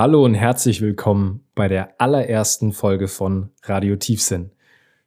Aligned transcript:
Hallo 0.00 0.24
und 0.24 0.32
herzlich 0.32 0.80
willkommen 0.80 1.44
bei 1.54 1.68
der 1.68 2.00
allerersten 2.00 2.72
Folge 2.72 3.06
von 3.06 3.50
Radio 3.64 3.96
Tiefsinn. 3.96 4.50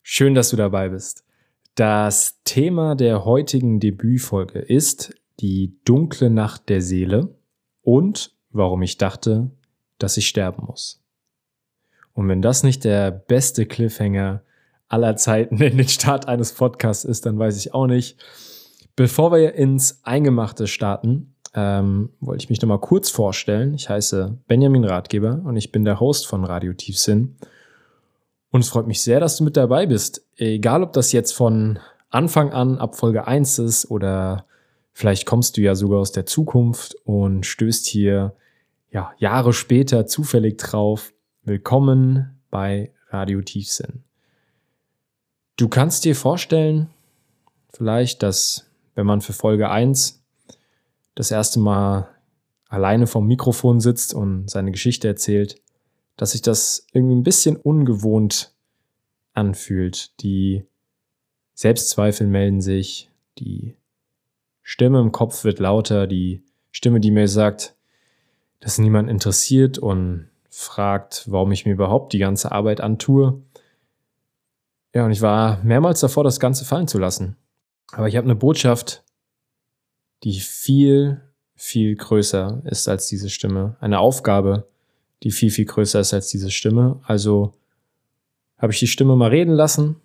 Schön, 0.04 0.36
dass 0.36 0.52
du 0.52 0.56
dabei 0.56 0.90
bist. 0.90 1.26
Das 1.74 2.44
Thema 2.44 2.94
der 2.94 3.26
heutigen 3.26 3.80
Debütfolge 3.80 4.60
ist 4.60 5.16
die 5.40 5.80
dunkle 5.84 6.30
Nacht 6.30 6.70
der 6.70 6.84
Seele 6.84 7.34
und 7.82 8.36
warum 8.52 8.84
ich 8.84 9.00
dachte, 9.00 9.50
dass 9.98 10.16
ich 10.18 10.28
sterben 10.28 10.68
muss. 10.68 11.04
Und 12.14 12.28
wenn 12.28 12.44
das 12.44 12.62
nicht 12.62 12.84
der 12.84 13.10
beste 13.10 13.66
Cliffhanger 13.66 14.44
aller 14.90 15.16
Zeiten 15.16 15.60
in 15.60 15.78
den 15.78 15.88
Start 15.88 16.28
eines 16.28 16.54
Podcasts 16.54 17.04
ist, 17.04 17.26
dann 17.26 17.40
weiß 17.40 17.58
ich 17.58 17.74
auch 17.74 17.88
nicht. 17.88 18.24
Bevor 18.96 19.32
wir 19.32 19.56
ins 19.56 20.02
Eingemachte 20.04 20.68
starten, 20.68 21.33
ähm, 21.54 22.10
wollte 22.20 22.44
ich 22.44 22.50
mich 22.50 22.62
nochmal 22.62 22.80
kurz 22.80 23.10
vorstellen. 23.10 23.74
Ich 23.74 23.90
heiße 23.90 24.38
Benjamin 24.48 24.86
Ratgeber 24.86 25.42
und 25.44 25.56
ich 25.56 25.72
bin 25.72 25.86
der 25.86 26.00
Host 26.00 26.28
von 26.28 26.46
Radio 26.46 26.74
Tiefsinn. 26.74 27.36
Und 28.52 28.62
es 28.62 28.70
freut 28.70 28.88
mich 28.88 29.02
sehr, 29.02 29.20
dass 29.20 29.38
du 29.38 29.44
mit 29.44 29.58
dabei 29.58 29.86
bist. 29.86 30.26
Egal, 30.38 30.84
ob 30.84 30.94
das 30.94 31.12
jetzt 31.12 31.32
von 31.32 31.80
Anfang 32.10 32.54
an 32.54 32.78
ab 32.78 32.96
Folge 32.96 33.28
1 33.28 33.60
ist 33.60 33.90
oder 33.90 34.46
vielleicht 34.92 35.26
kommst 35.26 35.58
du 35.58 35.62
ja 35.62 35.76
sogar 35.76 36.00
aus 36.00 36.12
der 36.12 36.26
Zukunft 36.26 36.96
und 37.06 37.46
stößt 37.46 37.88
hier 37.88 38.36
ja, 38.92 39.12
Jahre 39.18 39.54
später 39.54 40.06
zufällig 40.06 40.58
drauf. 40.58 41.14
Willkommen 41.44 42.40
bei 42.52 42.92
Radio 43.10 43.42
Tiefsinn. 43.42 44.04
Du 45.56 45.68
kannst 45.68 46.06
dir 46.06 46.16
vorstellen, 46.16 46.90
vielleicht, 47.70 48.24
dass 48.24 48.68
wenn 48.96 49.06
man 49.06 49.22
für 49.22 49.34
Folge 49.34 49.70
1 49.70 50.23
das 51.16 51.32
erste 51.32 51.60
Mal 51.60 52.10
alleine 52.68 53.08
vom 53.08 53.28
Mikrofon 53.28 53.80
sitzt 53.80 54.14
und 54.14 54.50
seine 54.50 54.72
Geschichte 54.72 55.08
erzählt, 55.08 55.62
dass 56.18 56.32
sich 56.32 56.42
das 56.42 56.88
irgendwie 56.92 57.16
ein 57.16 57.24
bisschen 57.24 57.56
ungewohnt 57.56 58.54
anfühlt. 59.34 60.20
Die 60.22 60.66
Selbstzweifel 61.54 62.28
melden 62.28 62.62
sich, 62.62 63.12
die 63.38 63.76
Stimme 64.62 65.00
im 65.02 65.12
Kopf 65.12 65.44
wird 65.44 65.60
lauter, 65.60 66.08
die 66.08 66.44
Stimme, 66.72 67.00
die 67.00 67.12
mir 67.12 67.28
sagt, 67.28 67.76
dass 68.60 68.78
niemand 68.78 69.10
interessiert 69.10 69.78
und 69.78 70.30
fragt, 70.50 71.26
warum 71.30 71.52
ich 71.52 71.66
mir 71.66 71.74
überhaupt 71.74 72.14
die 72.14 72.20
ganze 72.20 72.52
Arbeit 72.52 72.80
antue. 72.80 73.42
Ja, 74.94 75.06
und 75.06 75.12
ich 75.12 75.22
war 75.22 75.62
mehrmals 75.64 76.00
davor, 76.00 76.24
das 76.24 76.40
Ganze 76.40 76.64
fallen 76.64 76.88
zu 76.88 76.98
lassen. 76.98 77.36
Aber 77.92 78.08
ich 78.08 78.16
habe 78.16 78.26
eine 78.26 78.36
Botschaft, 78.36 79.03
die 80.24 80.40
viel, 80.40 81.22
viel 81.56 81.96
größer 81.96 82.62
ist 82.66 82.88
als 82.88 83.08
diese 83.08 83.30
Stimme. 83.30 83.76
Eine 83.80 84.00
Aufgabe, 84.00 84.68
die 85.24 85.32
viel, 85.32 85.52
viel 85.52 85.66
größer 85.66 86.00
ist 86.00 86.14
als 86.14 86.30
diese 86.30 86.52
Stimme. 86.52 87.00
Also 87.04 87.54
habe 88.58 88.74
ich 88.74 88.80
die 88.80 88.88
Stimme 88.88 89.16
mal 89.16 89.30
reden 89.30 89.54
lassen. 89.54 89.98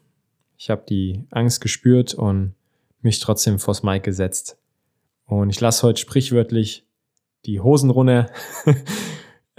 Ich 0.56 0.70
habe 0.70 0.84
die 0.88 1.24
Angst 1.30 1.60
gespürt 1.60 2.14
und 2.14 2.54
mich 3.00 3.20
trotzdem 3.20 3.58
vors 3.58 3.82
Mic 3.82 4.02
gesetzt. 4.02 4.58
Und 5.26 5.50
ich 5.50 5.60
lasse 5.60 5.86
heute 5.86 6.00
sprichwörtlich 6.00 6.84
die 7.44 7.60
Hosen 7.60 7.90
runter. 7.90 8.30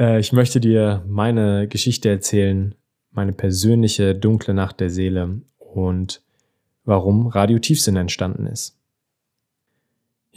Äh, 0.01 0.21
ich 0.21 0.31
möchte 0.31 0.61
dir 0.61 1.03
meine 1.09 1.67
Geschichte 1.67 2.07
erzählen, 2.07 2.73
meine 3.11 3.33
persönliche 3.33 4.15
dunkle 4.15 4.53
Nacht 4.53 4.79
der 4.79 4.89
Seele 4.89 5.41
und 5.57 6.21
warum 6.85 7.27
Radio 7.27 7.59
Tiefsinn 7.59 7.97
entstanden 7.97 8.45
ist. 8.45 8.78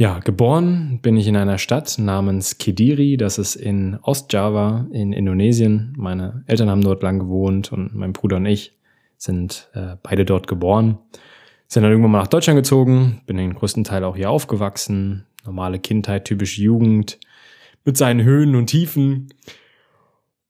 Ja, 0.02 0.18
geboren 0.18 0.98
bin 1.00 1.16
ich 1.16 1.28
in 1.28 1.36
einer 1.36 1.58
Stadt 1.58 1.96
namens 1.96 2.58
Kediri, 2.58 3.16
das 3.16 3.38
ist 3.38 3.54
in 3.54 4.00
Ostjava 4.02 4.88
in 4.90 5.12
Indonesien. 5.12 5.94
Meine 5.96 6.42
Eltern 6.48 6.68
haben 6.70 6.82
dort 6.82 7.04
lang 7.04 7.20
gewohnt 7.20 7.70
und 7.70 7.94
mein 7.94 8.12
Bruder 8.12 8.38
und 8.38 8.46
ich 8.46 8.76
sind 9.16 9.70
äh, 9.74 9.94
beide 10.02 10.24
dort 10.24 10.48
geboren. 10.48 10.98
Sind 11.68 11.84
dann 11.84 11.92
irgendwann 11.92 12.10
mal 12.10 12.18
nach 12.18 12.26
Deutschland 12.26 12.56
gezogen, 12.56 13.22
bin 13.26 13.36
den 13.36 13.54
größten 13.54 13.84
Teil 13.84 14.02
auch 14.02 14.16
hier 14.16 14.28
aufgewachsen. 14.28 15.24
Normale 15.44 15.78
Kindheit, 15.78 16.24
typische 16.24 16.62
Jugend 16.62 17.20
mit 17.84 17.96
seinen 17.96 18.24
Höhen 18.24 18.56
und 18.56 18.66
Tiefen. 18.66 19.28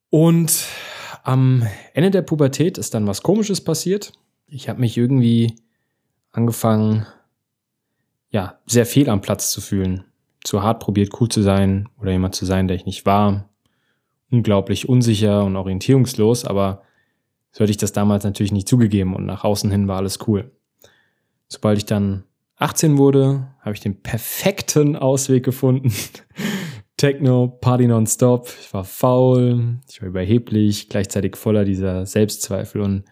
Und 0.08 0.64
am 1.24 1.66
Ende 1.92 2.10
der 2.10 2.22
Pubertät 2.22 2.78
ist 2.78 2.94
dann 2.94 3.06
was 3.06 3.22
Komisches 3.22 3.62
passiert. 3.62 4.14
Ich 4.46 4.70
habe 4.70 4.80
mich 4.80 4.96
irgendwie 4.96 5.56
angefangen, 6.30 7.04
ja, 8.32 8.58
sehr 8.66 8.86
fehl 8.86 9.08
am 9.08 9.20
Platz 9.20 9.50
zu 9.50 9.60
fühlen. 9.60 10.04
Zu 10.42 10.62
hart 10.62 10.80
probiert, 10.80 11.20
cool 11.20 11.28
zu 11.28 11.42
sein 11.42 11.88
oder 12.00 12.10
jemand 12.10 12.34
zu 12.34 12.44
sein, 12.44 12.66
der 12.66 12.76
ich 12.76 12.86
nicht 12.86 13.06
war. 13.06 13.48
Unglaublich 14.30 14.88
unsicher 14.88 15.44
und 15.44 15.54
orientierungslos, 15.56 16.44
aber 16.44 16.82
so 17.52 17.60
hätte 17.60 17.70
ich 17.70 17.76
das 17.76 17.92
damals 17.92 18.24
natürlich 18.24 18.50
nicht 18.50 18.66
zugegeben 18.66 19.14
und 19.14 19.26
nach 19.26 19.44
außen 19.44 19.70
hin 19.70 19.86
war 19.86 19.98
alles 19.98 20.18
cool. 20.26 20.50
Sobald 21.48 21.76
ich 21.76 21.84
dann 21.84 22.24
18 22.56 22.96
wurde, 22.96 23.48
habe 23.60 23.74
ich 23.74 23.80
den 23.80 24.02
perfekten 24.02 24.96
Ausweg 24.96 25.44
gefunden. 25.44 25.92
Techno, 26.96 27.48
Party 27.48 27.86
nonstop. 27.86 28.48
Ich 28.60 28.72
war 28.72 28.84
faul, 28.84 29.80
ich 29.90 30.00
war 30.00 30.08
überheblich, 30.08 30.88
gleichzeitig 30.88 31.36
voller 31.36 31.64
dieser 31.64 32.06
Selbstzweifel 32.06 32.80
und 32.80 33.04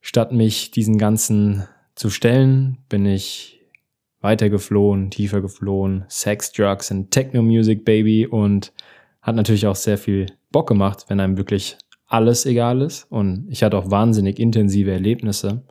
statt 0.00 0.32
mich 0.32 0.72
diesen 0.72 0.98
ganzen 0.98 1.68
zu 1.94 2.10
stellen, 2.10 2.78
bin 2.88 3.06
ich 3.06 3.63
weiter 4.24 4.48
geflohen, 4.48 5.10
tiefer 5.10 5.42
geflohen, 5.42 6.06
Sex, 6.08 6.50
Drugs 6.50 6.90
und 6.90 7.10
Techno 7.10 7.42
Music, 7.42 7.84
Baby 7.84 8.26
und 8.26 8.72
hat 9.20 9.36
natürlich 9.36 9.66
auch 9.66 9.76
sehr 9.76 9.98
viel 9.98 10.26
Bock 10.50 10.66
gemacht, 10.66 11.04
wenn 11.08 11.20
einem 11.20 11.36
wirklich 11.36 11.76
alles 12.06 12.46
egal 12.46 12.80
ist 12.80 13.04
und 13.10 13.46
ich 13.50 13.62
hatte 13.62 13.76
auch 13.76 13.90
wahnsinnig 13.90 14.38
intensive 14.38 14.90
Erlebnisse. 14.90 15.62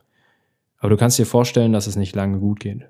Aber 0.78 0.90
du 0.90 0.96
kannst 0.96 1.18
dir 1.18 1.26
vorstellen, 1.26 1.72
dass 1.72 1.88
es 1.88 1.96
nicht 1.96 2.14
lange 2.14 2.38
gut 2.38 2.60
geht. 2.60 2.88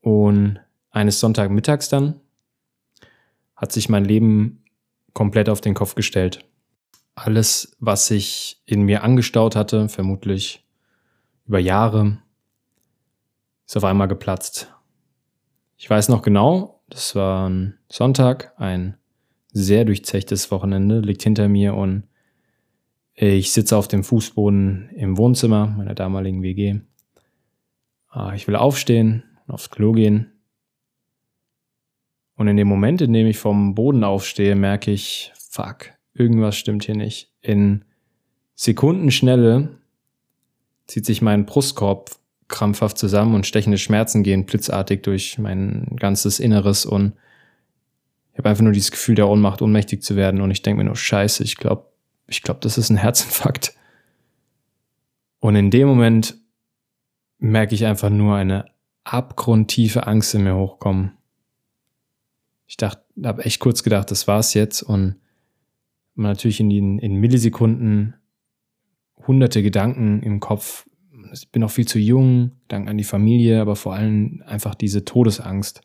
Und 0.00 0.58
eines 0.90 1.20
Sonntagmittags 1.20 1.88
dann 1.88 2.20
hat 3.54 3.70
sich 3.70 3.88
mein 3.88 4.04
Leben 4.04 4.64
komplett 5.12 5.48
auf 5.48 5.60
den 5.60 5.74
Kopf 5.74 5.94
gestellt. 5.94 6.44
Alles, 7.14 7.76
was 7.78 8.08
sich 8.08 8.60
in 8.66 8.82
mir 8.82 9.04
angestaut 9.04 9.54
hatte, 9.54 9.88
vermutlich 9.88 10.66
über 11.46 11.60
Jahre, 11.60 12.18
ist 13.66 13.76
auf 13.76 13.84
einmal 13.84 14.08
geplatzt. 14.08 14.72
Ich 15.76 15.90
weiß 15.90 16.08
noch 16.08 16.22
genau, 16.22 16.80
das 16.88 17.14
war 17.14 17.48
ein 17.48 17.78
Sonntag, 17.90 18.54
ein 18.56 18.96
sehr 19.52 19.84
durchzechtes 19.84 20.50
Wochenende, 20.50 21.00
liegt 21.00 21.22
hinter 21.22 21.48
mir 21.48 21.74
und 21.74 22.04
ich 23.14 23.52
sitze 23.52 23.76
auf 23.76 23.88
dem 23.88 24.04
Fußboden 24.04 24.90
im 24.94 25.16
Wohnzimmer 25.16 25.66
meiner 25.66 25.94
damaligen 25.94 26.42
WG. 26.42 26.80
Ah, 28.08 28.34
ich 28.34 28.46
will 28.46 28.56
aufstehen 28.56 29.24
und 29.46 29.54
aufs 29.54 29.70
Klo 29.70 29.92
gehen. 29.92 30.32
Und 32.34 32.48
in 32.48 32.58
dem 32.58 32.68
Moment, 32.68 33.00
in 33.00 33.14
dem 33.14 33.26
ich 33.26 33.38
vom 33.38 33.74
Boden 33.74 34.04
aufstehe, 34.04 34.54
merke 34.54 34.90
ich, 34.90 35.32
fuck, 35.34 35.92
irgendwas 36.12 36.56
stimmt 36.56 36.84
hier 36.84 36.94
nicht. 36.96 37.32
In 37.40 37.86
Sekundenschnelle 38.54 39.78
zieht 40.86 41.06
sich 41.06 41.22
mein 41.22 41.46
Brustkorb 41.46 42.10
krampfhaft 42.48 42.98
zusammen 42.98 43.34
und 43.34 43.46
stechende 43.46 43.78
Schmerzen 43.78 44.22
gehen 44.22 44.46
blitzartig 44.46 45.02
durch 45.02 45.38
mein 45.38 45.96
ganzes 45.96 46.38
Inneres 46.38 46.86
und 46.86 47.14
ich 48.32 48.38
habe 48.38 48.50
einfach 48.50 48.62
nur 48.62 48.72
dieses 48.72 48.90
Gefühl 48.90 49.14
der 49.14 49.28
Ohnmacht, 49.28 49.62
ohnmächtig 49.62 50.02
zu 50.02 50.14
werden 50.14 50.40
und 50.40 50.50
ich 50.50 50.62
denke 50.62 50.78
mir 50.78 50.84
nur, 50.84 50.96
scheiße, 50.96 51.42
ich 51.42 51.56
glaube, 51.56 51.86
ich 52.26 52.42
glaube, 52.42 52.60
das 52.60 52.76
ist 52.76 52.90
ein 52.90 52.96
Herzinfarkt. 52.96 53.74
Und 55.40 55.56
in 55.56 55.70
dem 55.70 55.88
Moment 55.88 56.36
merke 57.38 57.74
ich 57.74 57.86
einfach 57.86 58.10
nur 58.10 58.36
eine 58.36 58.66
abgrundtiefe 59.04 60.06
Angst 60.06 60.34
in 60.34 60.42
mir 60.42 60.56
hochkommen. 60.56 61.12
Ich 62.66 62.76
dachte, 62.76 63.04
habe 63.24 63.44
echt 63.44 63.60
kurz 63.60 63.82
gedacht, 63.82 64.10
das 64.10 64.26
war's 64.26 64.54
jetzt 64.54 64.82
und 64.82 65.16
natürlich 66.14 66.60
in 66.60 66.68
den 66.68 66.98
in 66.98 67.14
Millisekunden 67.14 68.14
hunderte 69.26 69.62
Gedanken 69.62 70.22
im 70.22 70.40
Kopf. 70.40 70.88
Ich 71.32 71.50
bin 71.50 71.60
noch 71.60 71.70
viel 71.70 71.86
zu 71.86 71.98
jung, 71.98 72.52
Dank 72.68 72.88
an 72.88 72.98
die 72.98 73.04
Familie, 73.04 73.60
aber 73.60 73.76
vor 73.76 73.94
allem 73.94 74.42
einfach 74.46 74.74
diese 74.74 75.04
Todesangst. 75.04 75.82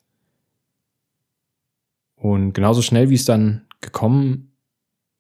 Und 2.16 2.54
genauso 2.54 2.82
schnell, 2.82 3.10
wie 3.10 3.16
es 3.16 3.26
dann 3.26 3.66
gekommen 3.82 4.52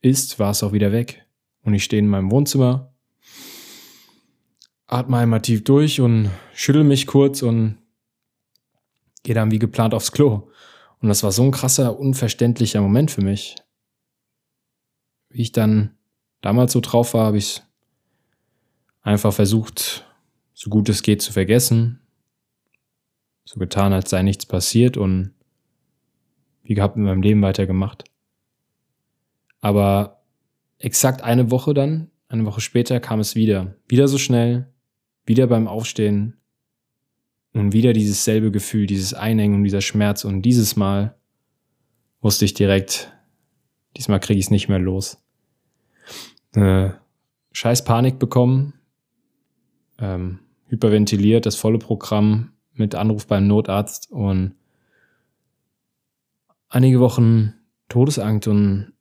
ist, 0.02 0.40
war 0.40 0.52
es 0.52 0.64
auch 0.64 0.74
wieder 0.74 0.92
weg. 0.92 1.26
Und 1.64 1.74
ich 1.74 1.84
stehe 1.84 2.00
in 2.00 2.08
meinem 2.08 2.32
Wohnzimmer, 2.32 2.94
atme 4.88 5.18
einmal 5.18 5.42
tief 5.42 5.64
durch 5.64 6.02
und 6.02 6.30
schüttel 6.54 6.84
mich 6.84 7.08
kurz 7.08 7.42
und 7.42 7.78
gehe 9.24 9.36
dann 9.36 9.52
wie 9.52 9.60
geplant 9.60 9.94
aufs 9.94 10.12
Klo. 10.12 10.50
Und 11.00 11.10
das 11.10 11.24
war 11.24 11.32
so 11.32 11.44
ein 11.44 11.52
krasser, 11.52 12.00
unverständlicher 12.00 12.82
Moment 12.82 13.10
für 13.10 13.22
mich. 13.22 13.56
Wie 15.30 15.42
ich 15.42 15.52
dann 15.52 15.96
damals 16.42 16.74
so 16.74 16.82
drauf 16.82 17.14
war, 17.14 17.28
habe 17.28 17.38
ich 17.38 17.64
einfach 19.02 19.34
versucht, 19.34 20.06
so 20.62 20.70
gut 20.70 20.90
es 20.90 21.02
geht 21.02 21.24
zu 21.24 21.34
vergessen. 21.34 22.02
So 23.46 23.60
getan, 23.60 23.94
als 23.94 24.12
sei 24.12 24.22
nichts 24.22 24.46
passiert 24.46 24.96
und 24.96 25.34
wie 26.62 26.76
gehabt 26.76 26.98
in 26.98 27.02
meinem 27.02 27.24
Leben 27.24 27.42
weitergemacht. 27.42 28.04
Aber 29.60 30.22
exakt 30.78 31.24
eine 31.24 31.50
Woche 31.50 31.74
dann, 31.74 32.12
eine 32.28 32.46
Woche 32.46 32.62
später 32.62 33.00
kam 33.00 33.20
es 33.20 33.34
wieder. 33.34 33.74
Wieder 33.88 34.08
so 34.08 34.20
schnell, 34.20 34.72
wieder 35.26 35.48
beim 35.48 35.68
Aufstehen 35.68 36.38
und 37.54 37.74
wieder 37.74 37.92
dieses 37.92 38.24
selbe 38.24 38.52
Gefühl, 38.52 38.86
dieses 38.86 39.16
Einhängen 39.16 39.58
und 39.58 39.64
dieser 39.64 39.82
Schmerz. 39.82 40.26
Und 40.26 40.44
dieses 40.44 40.76
Mal 40.76 41.16
wusste 42.22 42.46
ich 42.46 42.54
direkt, 42.54 43.12
diesmal 43.98 44.20
kriege 44.20 44.38
ich 44.38 44.46
es 44.46 44.52
nicht 44.52 44.70
mehr 44.70 44.78
los. 44.78 45.24
Äh, 46.54 46.92
scheiß 47.52 47.84
Panik 47.84 48.20
bekommen, 48.20 48.76
ähm, 49.98 50.42
hyperventiliert, 50.72 51.46
das 51.46 51.58
volle 51.58 51.80
Programm 51.80 52.54
mit 52.74 52.96
Anruf 52.96 53.28
beim 53.28 53.46
Notarzt 53.46 54.10
und 54.10 54.56
einige 56.70 57.02
Wochen 57.02 57.54
Todesangst 57.90 58.48
und 58.48 58.94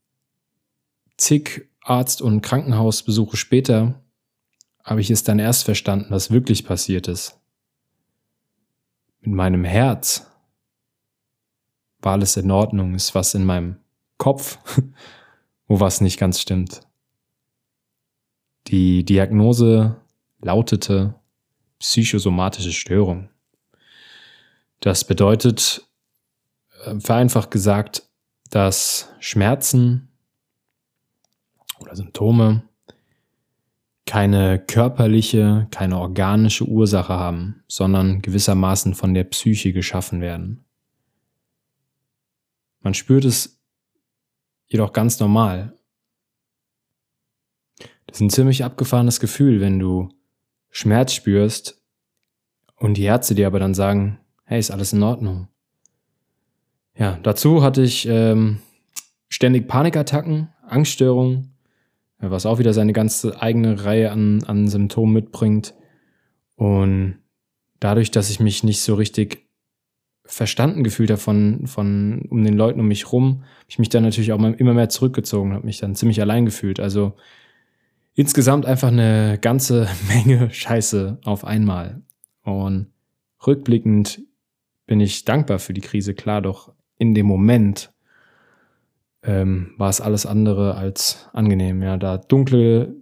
zig 1.16 1.68
Arzt- 1.80 2.22
und 2.22 2.42
Krankenhausbesuche 2.42 3.36
später 3.36 4.02
habe 4.82 5.00
ich 5.00 5.10
es 5.10 5.22
dann 5.22 5.38
erst 5.38 5.64
verstanden, 5.64 6.06
was 6.10 6.32
wirklich 6.32 6.64
passiert 6.64 7.06
ist. 7.06 7.40
Mit 9.20 9.34
meinem 9.34 9.64
Herz 9.64 10.26
war 12.00 12.12
alles 12.12 12.36
in 12.36 12.50
Ordnung, 12.50 12.94
ist 12.94 13.14
was 13.14 13.34
in 13.34 13.44
meinem 13.44 13.76
Kopf, 14.18 14.58
wo 15.68 15.78
was 15.78 16.00
nicht 16.00 16.18
ganz 16.18 16.40
stimmt. 16.40 16.80
Die 18.66 19.04
Diagnose 19.04 20.00
lautete 20.40 21.19
psychosomatische 21.80 22.72
Störung. 22.72 23.30
Das 24.78 25.04
bedeutet, 25.04 25.86
äh, 26.84 27.00
vereinfacht 27.00 27.50
gesagt, 27.50 28.08
dass 28.50 29.08
Schmerzen 29.18 30.08
oder 31.80 31.96
Symptome 31.96 32.62
keine 34.06 34.58
körperliche, 34.58 35.68
keine 35.70 35.98
organische 35.98 36.64
Ursache 36.64 37.14
haben, 37.14 37.62
sondern 37.68 38.22
gewissermaßen 38.22 38.94
von 38.94 39.14
der 39.14 39.24
Psyche 39.24 39.72
geschaffen 39.72 40.20
werden. 40.20 40.64
Man 42.80 42.94
spürt 42.94 43.24
es 43.24 43.60
jedoch 44.66 44.92
ganz 44.92 45.20
normal. 45.20 45.74
Das 48.06 48.16
ist 48.16 48.20
ein 48.20 48.30
ziemlich 48.30 48.64
abgefahrenes 48.64 49.20
Gefühl, 49.20 49.60
wenn 49.60 49.78
du 49.78 50.08
Schmerz 50.70 51.12
spürst 51.12 51.80
und 52.76 52.96
die 52.96 53.04
Ärzte 53.04 53.34
dir 53.34 53.46
aber 53.46 53.58
dann 53.58 53.74
sagen, 53.74 54.18
hey, 54.44 54.58
ist 54.58 54.70
alles 54.70 54.92
in 54.92 55.02
Ordnung. 55.02 55.48
Ja, 56.96 57.18
dazu 57.22 57.62
hatte 57.62 57.82
ich 57.82 58.06
ähm, 58.08 58.58
ständig 59.28 59.68
Panikattacken, 59.68 60.48
Angststörungen, 60.66 61.54
was 62.18 62.46
auch 62.46 62.58
wieder 62.58 62.74
seine 62.74 62.92
ganze 62.92 63.40
eigene 63.40 63.84
Reihe 63.84 64.10
an, 64.10 64.44
an 64.44 64.68
Symptomen 64.68 65.14
mitbringt. 65.14 65.74
Und 66.56 67.18
dadurch, 67.78 68.10
dass 68.10 68.30
ich 68.30 68.40
mich 68.40 68.62
nicht 68.64 68.82
so 68.82 68.94
richtig 68.94 69.46
verstanden 70.24 70.84
gefühlt 70.84 71.10
habe 71.10 71.20
von, 71.20 71.66
von 71.66 72.22
um 72.28 72.44
den 72.44 72.56
Leuten 72.56 72.80
um 72.80 72.88
mich 72.88 73.10
rum, 73.12 73.42
habe 73.42 73.66
ich 73.68 73.78
mich 73.78 73.88
dann 73.88 74.04
natürlich 74.04 74.32
auch 74.32 74.38
immer 74.38 74.74
mehr 74.74 74.88
zurückgezogen, 74.88 75.54
habe 75.54 75.66
mich 75.66 75.78
dann 75.78 75.94
ziemlich 75.94 76.20
allein 76.20 76.44
gefühlt. 76.44 76.78
Also 76.78 77.14
insgesamt 78.20 78.66
einfach 78.66 78.88
eine 78.88 79.38
ganze 79.40 79.88
Menge 80.08 80.50
Scheiße 80.50 81.18
auf 81.24 81.42
einmal. 81.42 82.02
Und 82.42 82.88
rückblickend 83.46 84.20
bin 84.86 85.00
ich 85.00 85.24
dankbar 85.24 85.58
für 85.58 85.72
die 85.72 85.80
Krise, 85.80 86.12
klar, 86.12 86.42
doch 86.42 86.74
in 86.98 87.14
dem 87.14 87.24
Moment 87.24 87.94
ähm, 89.22 89.72
war 89.78 89.88
es 89.88 90.02
alles 90.02 90.26
andere 90.26 90.74
als 90.74 91.30
angenehm. 91.32 91.82
Ja, 91.82 91.96
da 91.96 92.18
dunkle, 92.18 92.94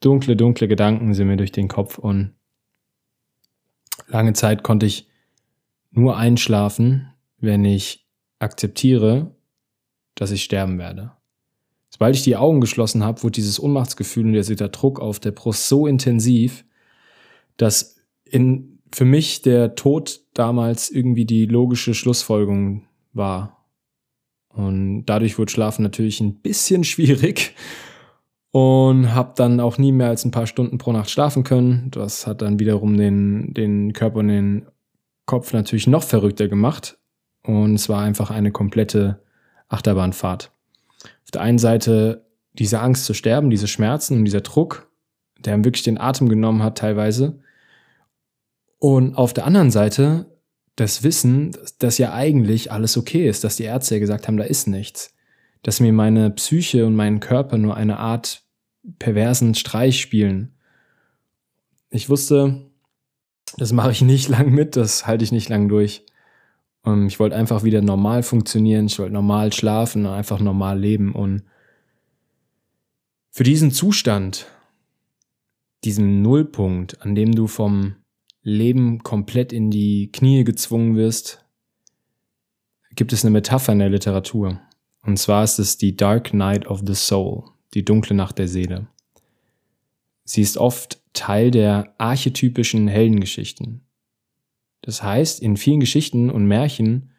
dunkle, 0.00 0.36
dunkle 0.36 0.68
Gedanken 0.68 1.14
sind 1.14 1.28
mir 1.28 1.38
durch 1.38 1.52
den 1.52 1.68
Kopf 1.68 1.96
und 1.96 2.34
lange 4.08 4.34
Zeit 4.34 4.62
konnte 4.62 4.84
ich 4.84 5.08
nur 5.90 6.18
einschlafen, 6.18 7.14
wenn 7.38 7.64
ich 7.64 8.06
akzeptiere, 8.40 9.34
dass 10.16 10.32
ich 10.32 10.44
sterben 10.44 10.78
werde. 10.78 11.12
Sobald 11.96 12.14
ich 12.14 12.24
die 12.24 12.36
Augen 12.36 12.60
geschlossen 12.60 13.02
habe, 13.02 13.22
wurde 13.22 13.32
dieses 13.32 13.58
Ohnmachtsgefühl 13.58 14.26
und 14.26 14.34
dieser 14.34 14.68
Druck 14.68 15.00
auf 15.00 15.18
der 15.18 15.30
Brust 15.30 15.66
so 15.66 15.86
intensiv, 15.86 16.66
dass 17.56 17.96
in, 18.26 18.80
für 18.92 19.06
mich 19.06 19.40
der 19.40 19.76
Tod 19.76 20.20
damals 20.34 20.90
irgendwie 20.90 21.24
die 21.24 21.46
logische 21.46 21.94
Schlussfolgerung 21.94 22.82
war. 23.14 23.64
Und 24.50 25.06
dadurch 25.06 25.38
wurde 25.38 25.50
Schlafen 25.50 25.84
natürlich 25.84 26.20
ein 26.20 26.34
bisschen 26.34 26.84
schwierig 26.84 27.54
und 28.50 29.14
habe 29.14 29.32
dann 29.34 29.58
auch 29.58 29.78
nie 29.78 29.92
mehr 29.92 30.08
als 30.08 30.26
ein 30.26 30.32
paar 30.32 30.46
Stunden 30.46 30.76
pro 30.76 30.92
Nacht 30.92 31.08
schlafen 31.08 31.44
können. 31.44 31.90
Das 31.92 32.26
hat 32.26 32.42
dann 32.42 32.58
wiederum 32.58 32.98
den, 32.98 33.54
den 33.54 33.94
Körper 33.94 34.18
und 34.18 34.28
den 34.28 34.66
Kopf 35.24 35.54
natürlich 35.54 35.86
noch 35.86 36.02
verrückter 36.02 36.46
gemacht. 36.46 36.98
Und 37.42 37.76
es 37.76 37.88
war 37.88 38.02
einfach 38.02 38.30
eine 38.30 38.52
komplette 38.52 39.22
Achterbahnfahrt. 39.68 40.52
Auf 41.24 41.30
der 41.32 41.42
einen 41.42 41.58
Seite 41.58 42.26
diese 42.54 42.80
Angst 42.80 43.04
zu 43.04 43.14
sterben, 43.14 43.50
diese 43.50 43.68
Schmerzen 43.68 44.18
und 44.18 44.24
dieser 44.24 44.40
Druck, 44.40 44.90
der 45.38 45.54
ihm 45.54 45.64
wirklich 45.64 45.82
den 45.82 45.98
Atem 45.98 46.28
genommen 46.28 46.62
hat 46.62 46.78
teilweise. 46.78 47.40
Und 48.78 49.14
auf 49.14 49.34
der 49.34 49.46
anderen 49.46 49.70
Seite 49.70 50.26
das 50.76 51.02
Wissen, 51.02 51.56
dass 51.78 51.98
ja 51.98 52.12
eigentlich 52.12 52.70
alles 52.70 52.96
okay 52.96 53.28
ist, 53.28 53.44
dass 53.44 53.56
die 53.56 53.64
Ärzte 53.64 53.94
ja 53.94 53.98
gesagt 53.98 54.28
haben, 54.28 54.36
da 54.36 54.44
ist 54.44 54.68
nichts. 54.68 55.14
Dass 55.62 55.80
mir 55.80 55.92
meine 55.92 56.30
Psyche 56.30 56.86
und 56.86 56.94
mein 56.94 57.18
Körper 57.20 57.56
nur 57.56 57.76
eine 57.76 57.98
Art 57.98 58.42
perversen 58.98 59.54
Streich 59.54 60.00
spielen. 60.00 60.54
Ich 61.88 62.08
wusste, 62.10 62.66
das 63.56 63.72
mache 63.72 63.90
ich 63.90 64.02
nicht 64.02 64.28
lang 64.30 64.50
mit, 64.50 64.76
das 64.76 65.06
halte 65.06 65.24
ich 65.24 65.32
nicht 65.32 65.48
lang 65.48 65.68
durch. 65.68 66.04
Und 66.86 67.08
ich 67.08 67.18
wollte 67.18 67.34
einfach 67.34 67.64
wieder 67.64 67.82
normal 67.82 68.22
funktionieren, 68.22 68.86
ich 68.86 69.00
wollte 69.00 69.12
normal 69.12 69.52
schlafen 69.52 70.06
und 70.06 70.12
einfach 70.12 70.38
normal 70.38 70.78
leben. 70.78 71.16
Und 71.16 71.42
für 73.32 73.42
diesen 73.42 73.72
Zustand, 73.72 74.46
diesen 75.82 76.22
Nullpunkt, 76.22 77.02
an 77.02 77.16
dem 77.16 77.34
du 77.34 77.48
vom 77.48 77.96
Leben 78.42 79.02
komplett 79.02 79.52
in 79.52 79.72
die 79.72 80.12
Knie 80.12 80.44
gezwungen 80.44 80.94
wirst, 80.94 81.44
gibt 82.94 83.12
es 83.12 83.24
eine 83.24 83.32
Metapher 83.32 83.72
in 83.72 83.80
der 83.80 83.90
Literatur. 83.90 84.60
Und 85.02 85.18
zwar 85.18 85.42
ist 85.42 85.58
es 85.58 85.78
die 85.78 85.96
Dark 85.96 86.34
Night 86.34 86.68
of 86.68 86.82
the 86.86 86.94
Soul, 86.94 87.42
die 87.74 87.84
dunkle 87.84 88.14
Nacht 88.14 88.38
der 88.38 88.46
Seele. 88.46 88.86
Sie 90.22 90.40
ist 90.40 90.56
oft 90.56 91.02
Teil 91.14 91.50
der 91.50 91.96
archetypischen 91.98 92.86
Heldengeschichten. 92.86 93.85
Das 94.86 95.02
heißt, 95.02 95.42
in 95.42 95.56
vielen 95.56 95.80
Geschichten 95.80 96.30
und 96.30 96.46
Märchen 96.46 97.10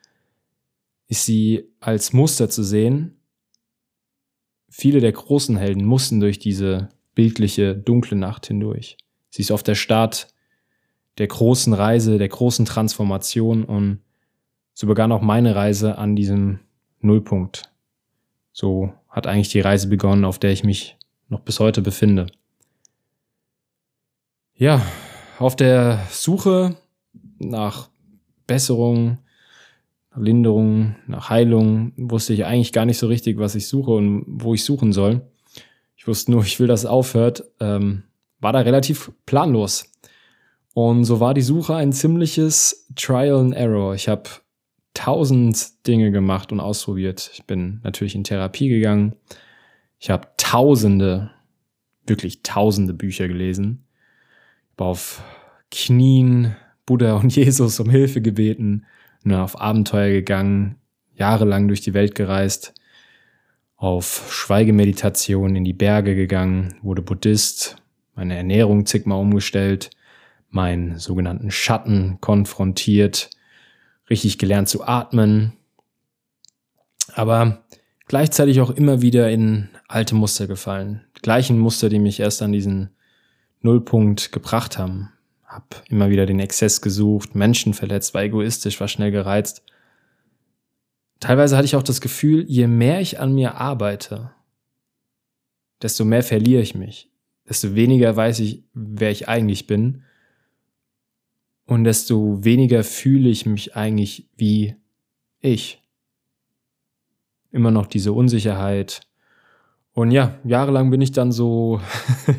ist 1.09 1.25
sie 1.25 1.65
als 1.81 2.13
Muster 2.13 2.49
zu 2.49 2.63
sehen. 2.63 3.19
Viele 4.69 5.01
der 5.01 5.11
großen 5.11 5.57
Helden 5.57 5.83
mussten 5.83 6.21
durch 6.21 6.39
diese 6.39 6.87
bildliche 7.13 7.75
dunkle 7.75 8.15
Nacht 8.15 8.47
hindurch. 8.47 8.95
Sie 9.29 9.41
ist 9.41 9.51
oft 9.51 9.67
der 9.67 9.75
Start 9.75 10.29
der 11.17 11.27
großen 11.27 11.73
Reise, 11.73 12.17
der 12.17 12.29
großen 12.29 12.63
Transformation 12.63 13.65
und 13.65 13.99
so 14.73 14.87
begann 14.87 15.11
auch 15.11 15.21
meine 15.21 15.53
Reise 15.53 15.97
an 15.97 16.15
diesem 16.15 16.61
Nullpunkt. 17.01 17.73
So 18.53 18.93
hat 19.09 19.27
eigentlich 19.27 19.49
die 19.49 19.59
Reise 19.59 19.89
begonnen, 19.89 20.23
auf 20.23 20.39
der 20.39 20.51
ich 20.51 20.63
mich 20.63 20.95
noch 21.27 21.41
bis 21.41 21.59
heute 21.59 21.81
befinde. 21.81 22.27
Ja, 24.55 24.81
auf 25.37 25.57
der 25.57 26.07
Suche 26.09 26.77
nach 27.39 27.89
Besserung, 28.45 29.19
nach 30.11 30.19
Linderung, 30.19 30.95
nach 31.07 31.29
Heilung 31.29 31.93
wusste 31.97 32.33
ich 32.33 32.45
eigentlich 32.45 32.73
gar 32.73 32.85
nicht 32.85 32.97
so 32.97 33.07
richtig, 33.07 33.37
was 33.37 33.55
ich 33.55 33.67
suche 33.67 33.91
und 33.91 34.25
wo 34.27 34.53
ich 34.53 34.63
suchen 34.63 34.93
soll. 34.93 35.21
Ich 35.95 36.07
wusste 36.07 36.31
nur, 36.31 36.41
ich 36.45 36.59
will, 36.59 36.67
dass 36.67 36.81
es 36.81 36.85
aufhört. 36.85 37.43
Ähm, 37.59 38.03
war 38.39 38.53
da 38.53 38.59
relativ 38.59 39.11
planlos. 39.25 39.91
Und 40.73 41.05
so 41.05 41.19
war 41.19 41.33
die 41.33 41.41
Suche 41.41 41.75
ein 41.75 41.91
ziemliches 41.91 42.87
Trial 42.95 43.39
and 43.39 43.55
Error. 43.55 43.95
Ich 43.95 44.07
habe 44.07 44.29
tausend 44.93 45.87
Dinge 45.87 46.11
gemacht 46.11 46.51
und 46.51 46.59
ausprobiert. 46.59 47.31
Ich 47.33 47.45
bin 47.45 47.81
natürlich 47.83 48.15
in 48.15 48.23
Therapie 48.23 48.69
gegangen. 48.69 49.15
Ich 49.99 50.09
habe 50.11 50.27
tausende, 50.37 51.31
wirklich 52.05 52.43
tausende 52.43 52.93
Bücher 52.93 53.27
gelesen. 53.27 53.85
Ich 54.65 54.71
habe 54.73 54.89
auf 54.89 55.23
Knien 55.71 56.55
Buddha 56.87 57.13
und 57.17 57.35
Jesus 57.35 57.79
um 57.79 57.91
Hilfe 57.91 58.21
gebeten, 58.21 58.87
und 59.23 59.33
auf 59.33 59.59
Abenteuer 59.59 60.09
gegangen, 60.09 60.77
jahrelang 61.13 61.67
durch 61.67 61.81
die 61.81 61.93
Welt 61.93 62.15
gereist, 62.15 62.73
auf 63.75 64.31
Schweigemeditation 64.31 65.55
in 65.55 65.63
die 65.63 65.73
Berge 65.73 66.15
gegangen, 66.15 66.75
wurde 66.81 67.01
Buddhist, 67.01 67.75
meine 68.15 68.35
Ernährung 68.35 68.85
zigmal 68.85 69.19
umgestellt, 69.19 69.91
meinen 70.49 70.97
sogenannten 70.97 71.51
Schatten 71.51 72.17
konfrontiert, 72.21 73.29
richtig 74.09 74.37
gelernt 74.37 74.69
zu 74.69 74.83
atmen. 74.83 75.53
Aber 77.13 77.65
gleichzeitig 78.07 78.61
auch 78.61 78.71
immer 78.71 79.01
wieder 79.01 79.29
in 79.29 79.69
alte 79.87 80.15
Muster 80.15 80.47
gefallen. 80.47 81.05
Die 81.17 81.21
gleichen 81.21 81.59
Muster, 81.59 81.89
die 81.89 81.99
mich 81.99 82.19
erst 82.19 82.41
an 82.41 82.51
diesen 82.51 82.91
Nullpunkt 83.61 84.31
gebracht 84.31 84.77
haben. 84.77 85.11
Hab 85.47 85.81
immer 85.87 86.09
wieder 86.09 86.25
den 86.25 86.41
Exzess 86.41 86.81
gesucht, 86.81 87.33
Menschen 87.33 87.73
verletzt, 87.73 88.13
war 88.13 88.21
egoistisch, 88.21 88.81
war 88.81 88.89
schnell 88.89 89.11
gereizt. 89.11 89.63
Teilweise 91.21 91.55
hatte 91.55 91.65
ich 91.65 91.77
auch 91.77 91.83
das 91.83 92.01
Gefühl, 92.01 92.45
je 92.47 92.67
mehr 92.67 92.99
ich 92.99 93.19
an 93.19 93.33
mir 93.33 93.55
arbeite, 93.55 94.31
desto 95.81 96.03
mehr 96.03 96.21
verliere 96.21 96.61
ich 96.61 96.75
mich, 96.75 97.09
desto 97.47 97.75
weniger 97.75 98.15
weiß 98.15 98.39
ich, 98.39 98.65
wer 98.73 99.09
ich 99.09 99.29
eigentlich 99.29 99.67
bin 99.67 100.03
und 101.65 101.85
desto 101.85 102.43
weniger 102.43 102.83
fühle 102.83 103.29
ich 103.29 103.45
mich 103.45 103.75
eigentlich 103.75 104.29
wie 104.35 104.75
ich. 105.39 105.81
Immer 107.51 107.71
noch 107.71 107.87
diese 107.87 108.11
Unsicherheit. 108.11 109.01
Und 109.93 110.11
ja, 110.11 110.37
jahrelang 110.43 110.89
bin 110.91 111.01
ich 111.01 111.13
dann 111.13 111.31
so 111.31 111.79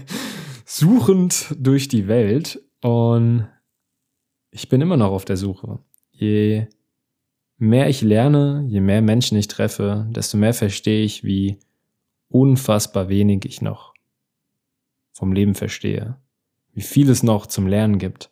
suchend 0.64 1.56
durch 1.58 1.88
die 1.88 2.06
Welt 2.06 2.62
und 2.80 3.48
ich 4.50 4.68
bin 4.68 4.80
immer 4.80 4.96
noch 4.96 5.10
auf 5.10 5.24
der 5.24 5.36
Suche. 5.36 5.78
Je 6.12 6.66
mehr 7.58 7.88
ich 7.88 8.02
lerne, 8.02 8.64
je 8.68 8.80
mehr 8.80 9.02
Menschen 9.02 9.36
ich 9.36 9.48
treffe, 9.48 10.06
desto 10.10 10.36
mehr 10.36 10.54
verstehe 10.54 11.04
ich, 11.04 11.24
wie 11.24 11.58
unfassbar 12.28 13.08
wenig 13.08 13.44
ich 13.44 13.62
noch 13.62 13.94
vom 15.12 15.32
Leben 15.32 15.56
verstehe. 15.56 16.16
Wie 16.72 16.80
viel 16.80 17.10
es 17.10 17.24
noch 17.24 17.46
zum 17.46 17.66
Lernen 17.66 17.98
gibt. 17.98 18.30